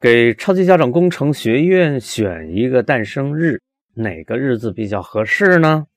[0.00, 3.60] 给超级家长工程学院选一个诞生日，
[3.94, 5.88] 哪个日子比较合适呢？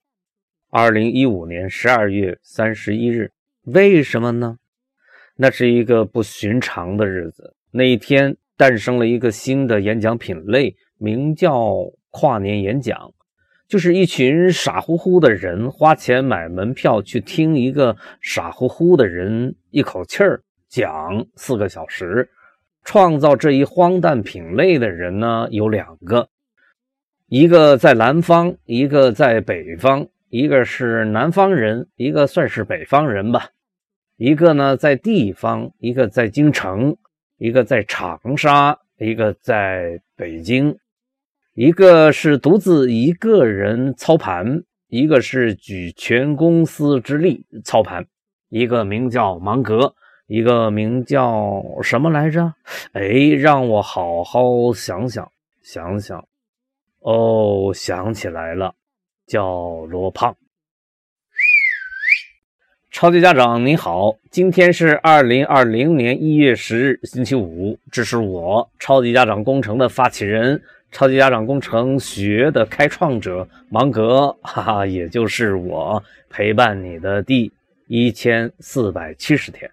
[0.71, 3.31] 二零一五年十二月三十一日，
[3.65, 4.57] 为什么呢？
[5.35, 11.76] 那是一个不寻常的日子，那一天诞生了一个新的演讲品类，名叫
[12.10, 13.13] 跨年演讲，
[13.68, 22.27] 就是一群傻乎乎的人花钱买门票去听一个傻乎乎的人一口气儿讲四个小时。
[22.84, 26.30] 创造这一荒诞品类的人呢，有两个，
[27.27, 33.49] 一个在南方，一个在北方，一个是南方人，一个算是北方人吧，
[34.17, 36.98] 一个呢在地方，一个在京城，
[37.38, 40.75] 一个在长沙，一个在北京，
[41.53, 48.05] 一个是独自一个人操盘，一个是举全公司之力操盘，
[48.50, 49.94] 一个名叫芒格。
[50.31, 52.53] 一个名叫什么来着？
[52.94, 53.02] 哎，
[53.38, 55.30] 让我好好想想
[55.61, 56.25] 想想。
[57.00, 58.73] 哦，想起来了，
[59.28, 60.33] 叫罗胖。
[62.91, 67.78] 超级家长你好，今天是二零二零年一月十日，星期五。
[67.91, 70.63] 这是我超级家长工程的发起人，
[70.94, 77.52] 超级家长工程学的开创者芒格，哈哈，也就是我陪伴你的第
[77.88, 79.69] 一千四百七十天。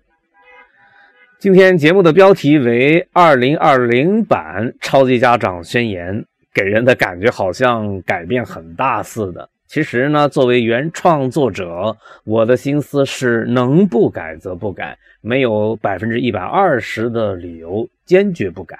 [1.41, 6.12] 今天节目的标题为《二零二零版超级家长宣言》，
[6.53, 9.48] 给人的感觉好像改变很大似的。
[9.69, 18.77] 其实呢，作为原创作者，我的心思是能不改则不改，没有百分之一百二十的理由坚决不改。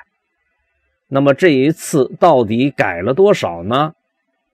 [1.07, 3.93] 那么这一次到底改了多少呢？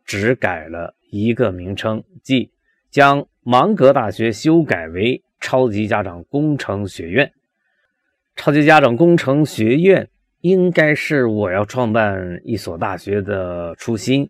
[0.04, 2.50] 只改了一个名称，即
[2.90, 7.32] 将芒格大学修改为超级家长工程学院。
[8.36, 10.08] 超级家长工程学院
[10.40, 14.28] 应该是我要创办一所大学的初心，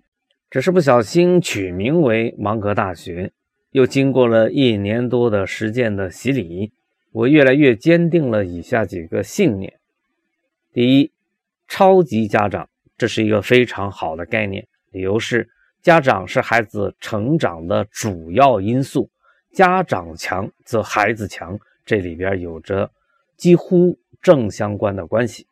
[0.50, 3.32] 只是不小心取名为芒格大学。
[3.70, 6.70] 又经过了一年多的实践的洗礼，
[7.10, 9.72] 我越来越坚定了以下几个信念：
[10.72, 11.10] 第一，
[11.66, 15.48] 超级家长这是一个非常好的概念，理由是
[15.82, 19.10] 家长是孩子成长的主要因素，
[19.50, 22.88] 家长强则孩子强，这里边有着。
[23.36, 25.46] 几乎正相关的关系。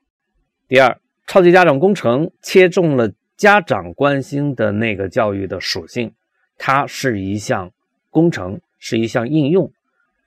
[0.69, 6.12] 第二，超级家长工程切中了家长关心的那个教育的属性，
[6.56, 7.70] 它是一项
[8.10, 9.70] 工程，是一项应用。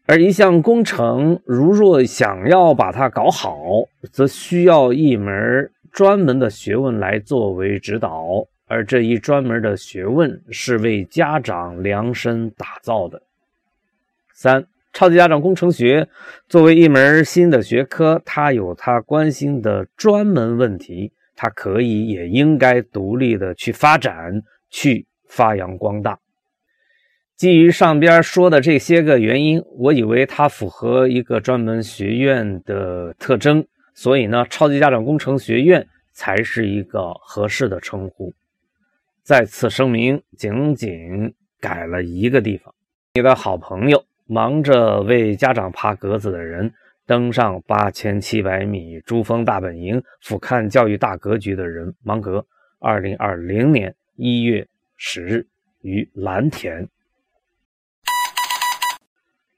[0.05, 3.57] 而一项工程，如若想要把它搞好，
[4.11, 13.21] 则需要一门专门的学问来作为指导，而这一专门的学问是为家长量身打造的。
[14.33, 14.67] 三。
[14.95, 16.07] 超级家长工程学
[16.47, 26.17] 作为一门新的学科，它有它关心的专门问题，它可以也应该独立的去发展、去发扬光大。
[27.35, 38.33] 基于上边说的这些个原因，我以为它符合一个专门学院的特征，所以呢，超级家长工程学院才是一个合适的称呼。
[39.23, 42.73] 再次声明，仅仅改了一个地方。
[43.15, 44.05] 你的好朋友。
[44.27, 46.73] 忙着为家长爬格子的人，
[47.05, 52.43] 登上八千七百米珠峰大本营，俯瞰教育大格局的人，芒格，
[52.79, 55.47] 二零二零年一月十日
[55.81, 56.89] 于蓝田。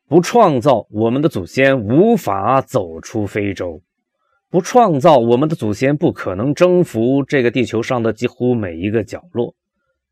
[0.09, 3.81] 不创造，我们的祖先无法走出非洲；
[4.49, 9.55] 不创造，我们的祖先不可能征服这个地球上的几乎每一个角落；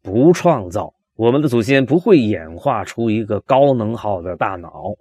[0.01, 0.94] 不创造。
[1.15, 4.95] 我们的祖先不会演化出一个高能耗的大脑，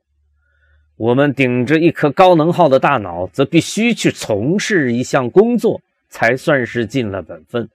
[0.96, 7.68] 我们顶着一颗高能耗的大脑，则必须去从事一项工作，才算是尽了本分。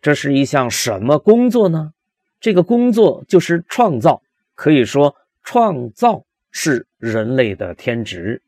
[0.00, 1.92] 这是一项什么工作呢？
[2.40, 4.22] 这个工作就是创造。
[4.54, 8.40] 可以说，创造是人类的天职。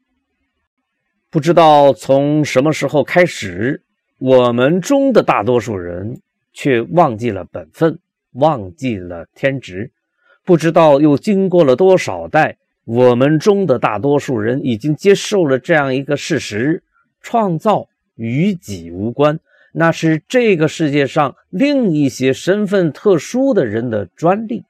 [1.28, 3.83] 不知道从什么时候开始，
[4.19, 6.21] 我们中的大多数人
[6.53, 7.98] 却忘记了本分。
[8.34, 9.91] 忘记了天职，
[10.45, 16.83] 不知道又经过了多少代，我们中的大多数人已经接受了这样一个事实：
[17.21, 19.41] 创造与己无关，
[19.72, 24.65] 那是这个世界上另一些身份特殊的人的专利。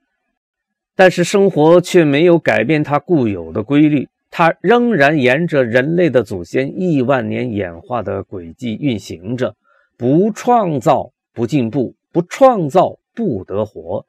[0.97, 9.57] 但是生活却没有改变它固有的规律，它仍然沿着人类的祖先亿万年演化的轨迹运行着。
[9.97, 12.97] 不创造，不进步；不创造。
[13.15, 14.05] 不得活，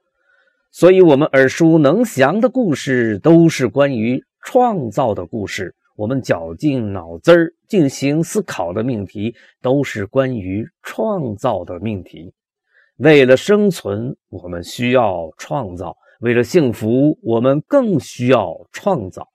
[0.72, 5.76] 所以，我们耳熟能详的故事都是关于创造的故事。
[5.96, 12.34] 我们绞尽脑汁儿进行思考的命题，都是关于创造的命题。
[12.98, 19.30] 为了生存，我们需要创造；为了幸福，我们更需要创造。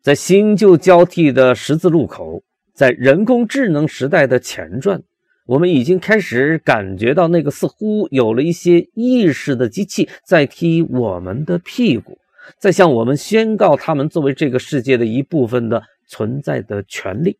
[0.00, 2.42] 在新旧交替的十字路口，
[2.72, 5.02] 在人工智能时代的前传，
[5.50, 12.18] 我们已经开始感觉到那个似乎有了一些意识的机器在踢我们的屁股，
[12.60, 17.36] 在向我们宣告他们作为这个世界的一部分的存在的权利。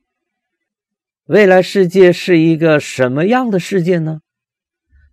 [1.27, 4.23] 未来世界是一个什么样的世界呢？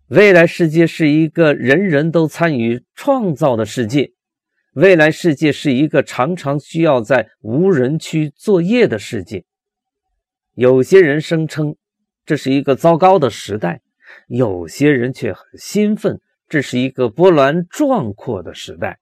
[0.08, 4.14] 未来世界是一个人人都参与创造的世界。
[4.74, 9.46] 未来世界是一个常常需要在无人区作业的世界。
[10.56, 11.76] 有些人声称
[12.28, 13.80] 这是一个糟糕的时代，
[14.28, 16.20] 有些人却很兴奋，
[16.50, 19.00] 这是一个波澜壮阔的时代。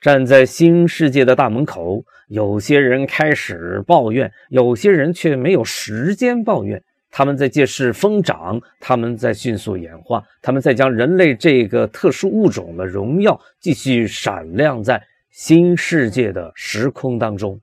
[0.00, 6.82] 站在新世界的大门口，有些人开始抱怨，有些人却没有时间抱怨。
[7.08, 15.00] 他们在借势疯长，他们在迅速演化，他们在将人类这个特殊物种的荣耀继续闪亮在
[15.30, 17.60] 新世界的时空当中。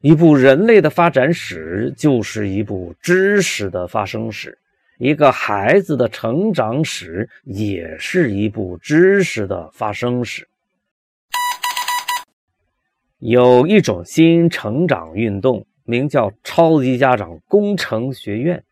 [0.00, 4.52] 一部人类的发展史，就是一部知识的发生史；
[4.98, 10.46] 一个孩子的成长史，也是一部知识的发生史。
[13.18, 18.62] 有一种新成长运动，名叫“超级家长工程学院”。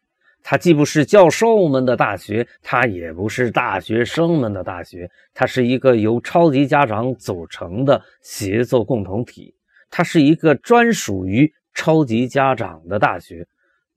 [0.44, 9.52] 它既不是教授们的大学，它也不是大学生们的大学，它是一个由超级家长组成的协作共同体。
[9.90, 13.46] 它是一个专属于超级家长的大学。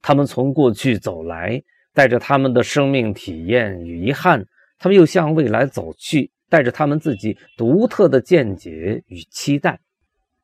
[0.02, 1.62] 他们从过去走来，
[1.94, 4.42] 带着他们的生命体验与遗憾；
[4.78, 9.80] 他们又向未来走去，带着他们自己独特的见解与期待。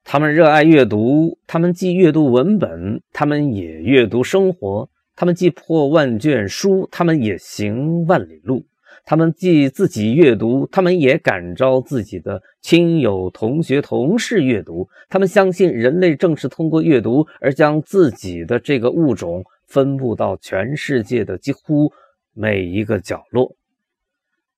[0.04, 8.66] 他们热爱阅读，他们既阅读文本，他们也阅读生活；他们既破万卷书，他们也行万里路；
[9.06, 14.90] 他们既自己阅读，他们也感召自己的亲友、同学、同事阅读。
[15.07, 21.94] 他们相信人类正是通过阅读而将自己的这个物种分布到全世界的几乎
[22.34, 23.56] 每一个角落。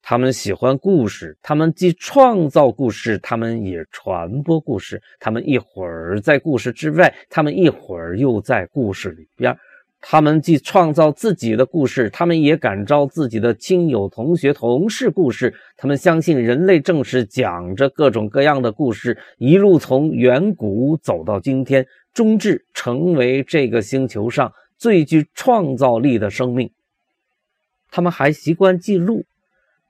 [0.02, 5.02] 他们喜欢故事，他们既创造故事，他们也传播故事。
[5.20, 9.54] 他们一会儿在故事之外，他们一会儿又在故事里边。
[10.00, 15.54] 他们既创造自己的故事，他们也感召自己的亲友、同学、同事故事。
[15.76, 26.70] 他们相信人类正是讲着各种各样的故事，一路从远古走到今天，终至成为这个星球上最具创造力的生命。
[27.92, 29.26] 他们还习惯记录。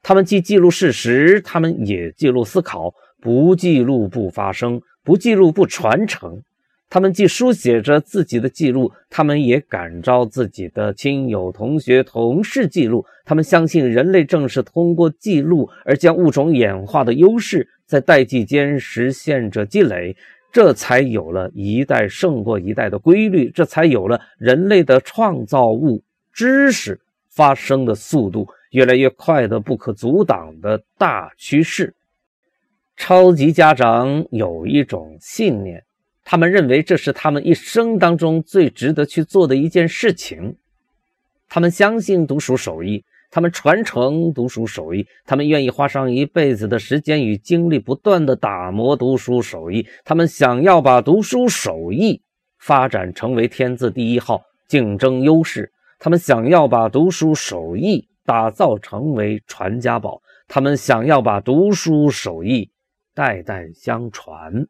[0.01, 2.94] 他们既记录事实，他们也记录思考。
[3.19, 6.44] 不记录不发生，不记录不传承。
[6.89, 13.06] 他们既书写着自己的记录，他们也感召自己的亲友、同学、同事记录。
[13.25, 20.16] 他们相信人类正是通过记录而将物种演化的优势在代际间实现着积累，
[20.51, 26.01] 这才有了一代胜过一代的规律，这才有了人类的创造物
[26.31, 27.00] 知识
[27.30, 28.48] 发生的速度。
[28.72, 31.95] 越来越快的、不可阻挡的大趋势。
[32.98, 35.81] 超级家长有一种信念，
[36.29, 40.57] 他们认为这是他们一生当中最值得去做的一件事情。
[41.48, 49.88] 他们相信读书手艺，他们传承读书手艺，他们愿意花上一辈子的时间与精力，不断的打磨读书手艺。
[50.03, 52.22] 他们想要把读书手艺
[52.60, 55.72] 发展成为天字第一号竞争优势。
[55.98, 58.05] 他们想要把读书手艺。
[58.27, 62.69] 打造成为传家宝，他们想要把读书手艺
[63.15, 64.67] 代代相传。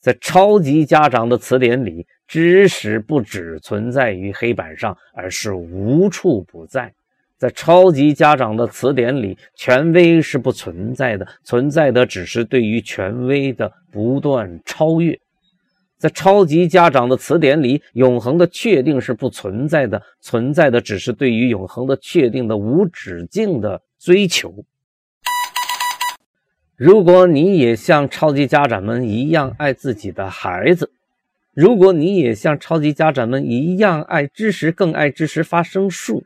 [0.00, 6.92] 在超级家长的词典里，知识不只存在于黑板上，而是无处不在。
[7.36, 15.18] 在超级家长的词典里，权威是不存在的，存在的只是对于权威的不断超越。
[15.98, 24.64] 在超级家长的词典里，永恒的确定是不存在的，存在的只是对于永恒的确定的无止境的追求。
[26.82, 30.90] 如果你也像超级家长们一样爱自己的孩子，
[31.52, 36.24] 如果你也像超级家长们一样爱知识，更爱知识发生术，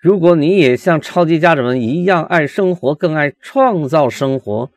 [0.00, 4.70] 如果你也像超级家长们一样爱生活，更爱创造生活。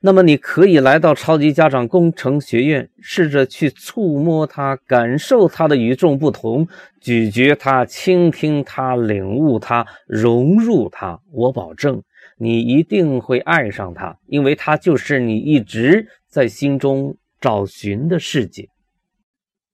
[0.00, 6.66] 那么，你可以来到超级家长工程学院，试着去触摸它，感受它的与众不同，
[7.00, 11.20] 咀嚼它，倾听它，领悟它，融入它。
[11.30, 12.02] 我保证，
[12.42, 18.70] 你一定会爱上它，因为它就是你一直在心中找寻的世界。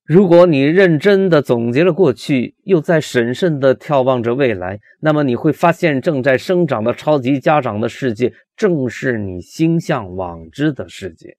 [0.03, 11.37] 如果你认真的总结了过去，又在审慎的眺望着未来，那么你会发现，正在生长的超级家长的世界，正是你心向往之的世界。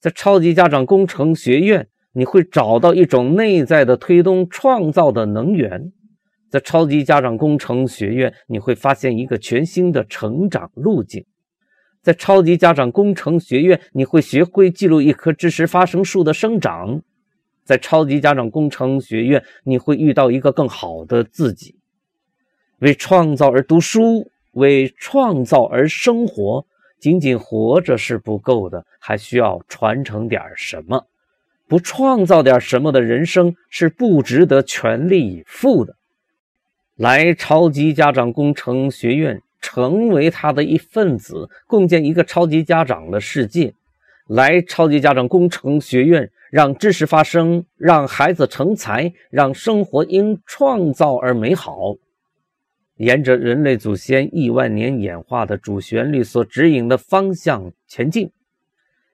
[0.00, 5.92] 在超级家长工程学院，你会找到一种内在的推动创造的能源。
[6.52, 11.24] 在超级家长工程学院，你会发现一个全新的成长路径。
[12.02, 17.00] 在超级家长工程学院，你会学会记录一棵知识发生树的生长。
[17.64, 21.74] 在超级家长工程学院，你会遇到一个更好的自己。
[22.80, 26.66] 为创造而读书，为创造而生活。
[27.00, 31.06] 仅仅活着是不够的，还需要传承点什么。
[31.66, 35.96] 不创造点什么的人生是不值得全力以赴的。
[36.96, 43.74] 来超级家长工程学院，成为他的一份子，共建一个超级家长的世界。
[44.28, 51.96] 来超级家长工程学院，让知识发生，让孩子成才，让生活因创造而美好。
[52.96, 58.30] 沿着人类祖先亿万年演化的主旋律所指引的方向前进，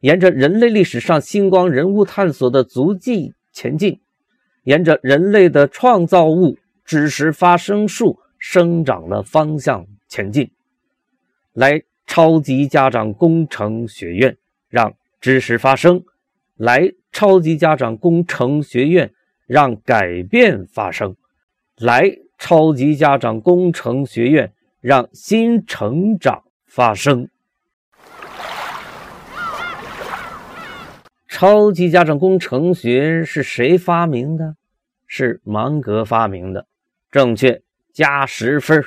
[0.00, 4.00] 沿着人类历史上星光人物探索的足迹前进，
[4.64, 6.58] 沿着人类的创造物。
[6.88, 10.50] 知识发生树生长的方向前进，
[11.52, 14.38] 来超级家长工程学院
[14.70, 16.02] 让知识发生，
[16.56, 19.12] 来超级家长工程学院
[19.46, 21.14] 让改变发生，
[21.76, 27.28] 来超级家长工程学院让新成长发生。
[31.28, 34.56] 超级家长工程学是谁发明的？
[35.06, 36.66] 是芒格发明的。
[37.10, 37.62] 正确，
[37.92, 38.84] 加十分。